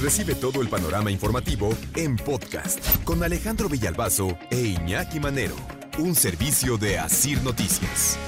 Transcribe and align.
Recibe 0.00 0.34
todo 0.34 0.60
el 0.60 0.68
panorama 0.68 1.10
informativo 1.10 1.70
en 1.94 2.16
podcast 2.16 3.02
con 3.02 3.22
Alejandro 3.22 3.66
Villalbazo 3.66 4.36
e 4.50 4.60
Iñaki 4.60 5.18
Manero, 5.20 5.56
un 5.98 6.14
servicio 6.14 6.76
de 6.76 6.98
Asir 6.98 7.42
Noticias. 7.42 8.18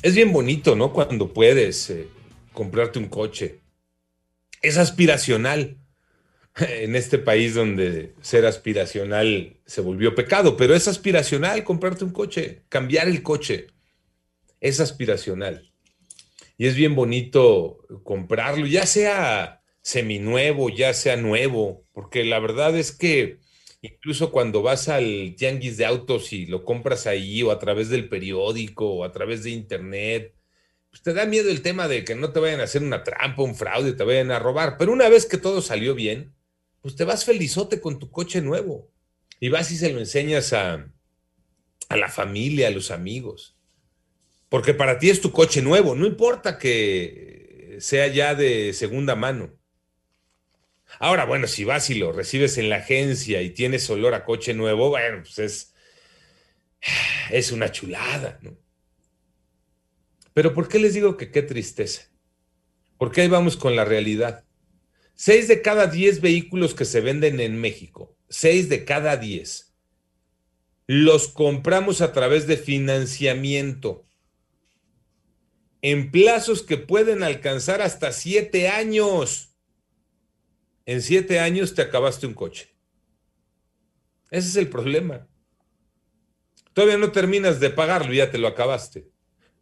Es 0.00 0.14
bien 0.14 0.32
bonito, 0.32 0.74
¿no? 0.74 0.94
Cuando 0.94 1.34
puedes 1.34 1.90
eh, 1.90 2.08
comprarte 2.54 2.98
un 2.98 3.08
coche. 3.08 3.60
Es 4.62 4.78
aspiracional 4.78 5.76
en 6.56 6.96
este 6.96 7.18
país 7.18 7.54
donde 7.54 8.14
ser 8.22 8.46
aspiracional 8.46 9.60
se 9.66 9.82
volvió 9.82 10.14
pecado, 10.14 10.56
pero 10.56 10.74
es 10.74 10.88
aspiracional 10.88 11.62
comprarte 11.62 12.04
un 12.04 12.12
coche, 12.12 12.62
cambiar 12.70 13.06
el 13.06 13.22
coche. 13.22 13.66
Es 14.60 14.80
aspiracional. 14.80 15.71
Y 16.58 16.66
es 16.66 16.74
bien 16.74 16.94
bonito 16.94 17.86
comprarlo, 18.04 18.66
ya 18.66 18.86
sea 18.86 19.62
seminuevo, 19.82 20.70
ya 20.70 20.94
sea 20.94 21.16
nuevo, 21.16 21.84
porque 21.92 22.24
la 22.24 22.38
verdad 22.38 22.76
es 22.76 22.92
que 22.92 23.38
incluso 23.80 24.30
cuando 24.30 24.62
vas 24.62 24.88
al 24.88 25.34
tianguis 25.36 25.76
de 25.76 25.84
autos 25.84 26.32
y 26.32 26.46
lo 26.46 26.64
compras 26.64 27.06
ahí 27.06 27.42
o 27.42 27.50
a 27.50 27.58
través 27.58 27.88
del 27.88 28.08
periódico 28.08 28.86
o 28.88 29.04
a 29.04 29.12
través 29.12 29.42
de 29.42 29.50
internet, 29.50 30.34
pues 30.90 31.02
te 31.02 31.14
da 31.14 31.26
miedo 31.26 31.50
el 31.50 31.62
tema 31.62 31.88
de 31.88 32.04
que 32.04 32.14
no 32.14 32.32
te 32.32 32.40
vayan 32.40 32.60
a 32.60 32.64
hacer 32.64 32.82
una 32.82 33.02
trampa, 33.02 33.42
un 33.42 33.56
fraude, 33.56 33.94
te 33.94 34.04
vayan 34.04 34.30
a 34.30 34.38
robar. 34.38 34.76
Pero 34.78 34.92
una 34.92 35.08
vez 35.08 35.26
que 35.26 35.38
todo 35.38 35.62
salió 35.62 35.94
bien, 35.94 36.34
pues 36.80 36.96
te 36.96 37.04
vas 37.04 37.24
felizote 37.24 37.80
con 37.80 37.98
tu 37.98 38.10
coche 38.10 38.40
nuevo 38.40 38.90
y 39.40 39.48
vas 39.48 39.70
y 39.70 39.76
se 39.76 39.92
lo 39.92 39.98
enseñas 39.98 40.52
a, 40.52 40.86
a 41.88 41.96
la 41.96 42.08
familia, 42.08 42.68
a 42.68 42.70
los 42.70 42.90
amigos. 42.90 43.56
Porque 44.52 44.74
para 44.74 44.98
ti 44.98 45.08
es 45.08 45.22
tu 45.22 45.32
coche 45.32 45.62
nuevo, 45.62 45.94
no 45.94 46.06
importa 46.06 46.58
que 46.58 47.78
sea 47.80 48.06
ya 48.08 48.34
de 48.34 48.74
segunda 48.74 49.16
mano. 49.16 49.58
Ahora, 50.98 51.24
bueno, 51.24 51.46
si 51.46 51.64
vas 51.64 51.88
y 51.88 51.94
lo 51.94 52.12
recibes 52.12 52.58
en 52.58 52.68
la 52.68 52.76
agencia 52.76 53.40
y 53.40 53.48
tienes 53.48 53.88
olor 53.88 54.12
a 54.12 54.26
coche 54.26 54.52
nuevo, 54.52 54.90
bueno, 54.90 55.22
pues 55.22 55.38
es, 55.38 55.74
es 57.30 57.50
una 57.50 57.72
chulada, 57.72 58.40
¿no? 58.42 58.54
Pero 60.34 60.52
¿por 60.52 60.68
qué 60.68 60.78
les 60.78 60.92
digo 60.92 61.16
que 61.16 61.30
qué 61.30 61.40
tristeza? 61.40 62.10
Porque 62.98 63.22
ahí 63.22 63.28
vamos 63.28 63.56
con 63.56 63.74
la 63.74 63.86
realidad. 63.86 64.44
Seis 65.14 65.48
de 65.48 65.62
cada 65.62 65.86
diez 65.86 66.20
vehículos 66.20 66.74
que 66.74 66.84
se 66.84 67.00
venden 67.00 67.40
en 67.40 67.58
México, 67.58 68.18
seis 68.28 68.68
de 68.68 68.84
cada 68.84 69.16
diez, 69.16 69.74
los 70.86 71.28
compramos 71.28 72.02
a 72.02 72.12
través 72.12 72.46
de 72.46 72.58
financiamiento 72.58 74.04
en 75.82 76.10
plazos 76.12 76.62
que 76.62 76.78
pueden 76.78 77.22
alcanzar 77.22 77.82
hasta 77.82 78.12
siete 78.12 78.68
años. 78.68 79.54
En 80.86 81.02
siete 81.02 81.40
años 81.40 81.74
te 81.74 81.82
acabaste 81.82 82.26
un 82.26 82.34
coche. 82.34 82.74
Ese 84.30 84.48
es 84.48 84.56
el 84.56 84.68
problema. 84.68 85.28
Todavía 86.72 86.96
no 86.96 87.12
terminas 87.12 87.60
de 87.60 87.70
pagarlo, 87.70 88.14
ya 88.14 88.30
te 88.30 88.38
lo 88.38 88.48
acabaste. 88.48 89.10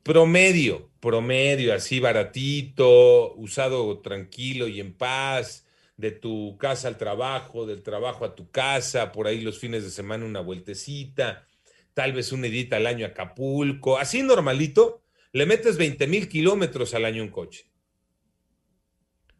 Promedio, 0.03 0.91
promedio, 1.01 1.75
así 1.75 1.99
baratito, 1.99 3.34
usado 3.34 4.01
tranquilo 4.01 4.69
y 4.69 4.81
en 4.81 4.95
paz, 4.95 5.67
de 5.97 6.11
tu 6.11 6.57
casa 6.59 6.89
al 6.89 6.97
trabajo, 6.97 7.67
del 7.67 7.83
trabajo 7.83 8.25
a 8.25 8.34
tu 8.34 8.51
casa, 8.51 9.12
por 9.12 9.27
ahí 9.27 9.41
los 9.41 9.59
fines 9.59 9.84
de 9.84 9.91
semana 9.91 10.25
una 10.25 10.41
vueltecita, 10.41 11.47
tal 11.93 12.12
vez 12.12 12.33
un 12.33 12.45
edita 12.45 12.77
al 12.77 12.87
año 12.87 13.05
a 13.05 13.11
Acapulco, 13.11 13.99
así 13.99 14.23
normalito, 14.23 15.03
le 15.33 15.47
metes 15.47 15.77
20 15.77 16.06
mil 16.09 16.28
kilómetros 16.28 16.95
al 16.95 17.05
año 17.05 17.23
un 17.23 17.31
coche. 17.31 17.70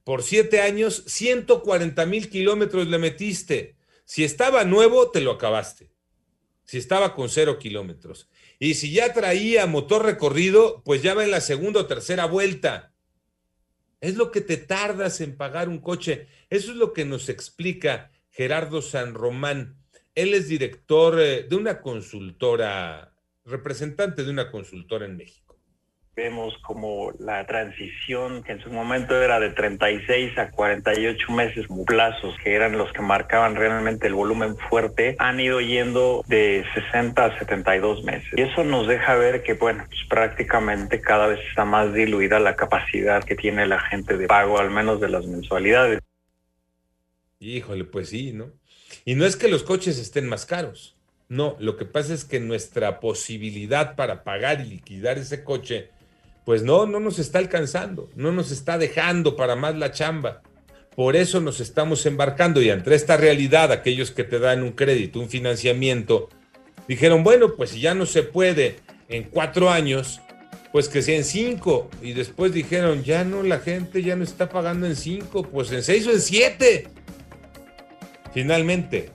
Por 0.05 0.23
siete 0.23 0.61
años, 0.61 1.05
140 1.07 2.07
mil 2.07 2.31
kilómetros 2.31 2.87
le 2.87 2.99
metiste. 2.99 3.77
Si 4.05 4.25
estaba 4.25 4.65
nuevo, 4.65 5.11
te 5.11 5.21
lo 5.21 5.33
acabaste. 5.33 5.91
Si 6.65 6.79
estaba 6.79 7.15
con 7.15 7.29
cero 7.29 7.59
kilómetros. 7.59 8.29
Y 8.59 8.75
si 8.75 8.93
ya 8.93 9.13
traía 9.13 9.67
motor 9.67 10.05
recorrido, 10.05 10.83
pues 10.85 11.03
ya 11.03 11.15
va 11.15 11.25
en 11.25 11.31
la 11.33 11.41
segunda 11.41 11.81
o 11.81 11.87
tercera 11.87 12.27
vuelta. 12.27 12.95
Es 14.01 14.17
lo 14.17 14.31
que 14.31 14.41
te 14.41 14.57
tardas 14.57 15.21
en 15.21 15.37
pagar 15.37 15.69
un 15.69 15.81
coche. 15.81 16.29
Eso 16.49 16.71
es 16.71 16.77
lo 16.77 16.93
que 16.93 17.05
nos 17.05 17.29
explica 17.29 18.13
Gerardo 18.31 18.81
San 18.81 19.15
Román. 19.15 19.77
Él 20.15 20.35
es 20.35 20.49
director 20.49 21.21
eh, 21.21 21.43
de 21.43 21.57
una 21.57 21.81
consultora, 21.81 23.15
representante 23.45 24.25
de 24.25 24.31
una 24.31 24.51
consultora 24.51 25.07
en 25.07 25.17
México 25.17 25.50
vemos 26.17 26.55
como 26.63 27.13
la 27.19 27.47
transición 27.47 28.43
que 28.43 28.53
en 28.53 28.61
su 28.61 28.71
momento 28.71 29.21
era 29.21 29.39
de 29.39 29.51
36 29.51 30.37
a 30.39 30.51
48 30.51 31.33
meses 31.33 31.67
plazos 31.87 32.35
que 32.43 32.55
eran 32.55 32.77
los 32.77 32.93
que 32.93 33.01
marcaban 33.01 33.55
realmente 33.55 34.09
el 34.09 34.15
volumen 34.15 34.57
fuerte 34.57 35.15
han 35.19 35.39
ido 35.39 35.61
yendo 35.61 36.25
de 36.27 36.65
60 36.75 37.25
a 37.25 37.39
72 37.39 38.03
meses. 38.05 38.31
Y 38.37 38.43
eso 38.43 38.65
nos 38.65 38.89
deja 38.89 39.15
ver 39.15 39.43
que 39.43 39.55
bueno 39.55 39.85
pues 39.87 40.01
prácticamente 40.09 41.01
cada 41.01 41.29
vez 41.29 41.41
está 41.49 41.65
más 41.65 41.95
diluida 41.95 42.41
la 42.41 42.57
capacidad 42.57 43.23
que 43.23 43.37
tiene 43.37 43.67
la 43.67 43.81
gente 43.81 44.17
de 44.17 44.27
pago 44.27 44.59
al 44.59 44.71
menos 44.71 45.01
de 45.01 45.09
las 45.09 45.27
mensualidades. 45.27 46.01
Híjole 47.39 47.85
pues 47.85 48.09
sí 48.11 48.33
no 48.33 48.51
y 49.05 49.15
no 49.15 49.25
es 49.25 49.37
que 49.37 49.49
los 49.49 49.63
coches 49.63 49.99
estén 49.99 50.29
más 50.29 50.45
caros. 50.45 50.97
No, 51.29 51.57
lo 51.61 51.77
que 51.77 51.85
pasa 51.85 52.13
es 52.13 52.25
que 52.25 52.41
nuestra 52.41 52.99
posibilidad 52.99 53.95
para 53.95 54.25
pagar 54.25 54.61
y 54.61 54.65
liquidar 54.65 55.17
ese 55.17 55.45
coche 55.45 55.91
pues 56.45 56.63
no, 56.63 56.87
no 56.87 57.01
nos 57.01 57.19
está 57.19 57.39
alcanzando, 57.39 58.11
no 58.17 58.33
nos 58.33 58.51
está 58.51 58.79
dejando 58.79 59.37
para 59.37 59.57
más 59.57 59.77
la 59.77 59.93
chamba. 59.93 60.43
Por 60.97 61.17
eso 61.17 61.41
nos 61.41 61.61
estamos 61.61 62.05
embarcando 62.07 62.61
y 62.61 62.71
ante 62.71 62.95
esta 62.95 63.17
realidad, 63.17 63.73
aquellos 63.73 64.11
que 64.11 64.25
te 64.25 64.39
dan 64.39 64.63
un 64.63 64.73
crédito, 64.73 65.21
un 65.21 65.29
financiamiento, 65.29 66.29
dijeron, 66.89 67.23
bueno, 67.23 67.55
pues 67.57 67.71
si 67.71 67.81
ya 67.81 67.95
no 67.95 68.07
se 68.07 68.23
puede 68.23 68.77
en 69.09 69.25
cuatro 69.25 69.71
años, 69.71 70.21
pues 70.73 70.89
que 70.89 71.03
sea 71.03 71.17
en 71.17 71.25
cinco. 71.25 71.89
Y 72.03 72.13
después 72.13 72.53
dijeron, 72.53 73.03
ya 73.05 73.25
no, 73.25 73.43
la 73.43 73.61
gente 73.61 74.03
ya 74.03 74.17
no 74.17 74.25
está 74.25 74.49
pagando 74.49 74.87
en 74.87 74.97
cinco, 74.97 75.43
pues 75.43 75.71
en 75.73 75.83
seis 75.83 76.07
o 76.07 76.11
en 76.11 76.21
siete. 76.21 76.89
Finalmente, 78.33 79.11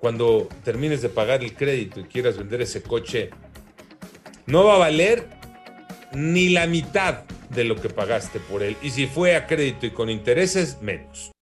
cuando 0.00 0.48
termines 0.64 1.02
de 1.02 1.08
pagar 1.08 1.42
el 1.42 1.54
crédito 1.54 2.00
y 2.00 2.04
quieras 2.04 2.36
vender 2.36 2.62
ese 2.62 2.82
coche, 2.82 3.30
no 4.46 4.64
va 4.64 4.76
a 4.76 4.78
valer 4.78 5.37
ni 6.12 6.48
la 6.48 6.66
mitad 6.66 7.24
de 7.50 7.64
lo 7.64 7.76
que 7.76 7.88
pagaste 7.88 8.40
por 8.40 8.62
él. 8.62 8.76
Y 8.82 8.90
si 8.90 9.06
fue 9.06 9.36
a 9.36 9.46
crédito 9.46 9.86
y 9.86 9.90
con 9.90 10.10
intereses, 10.10 10.78
menos. 10.80 11.30